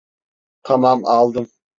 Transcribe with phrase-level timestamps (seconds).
[0.63, 1.49] Tamam, aldım.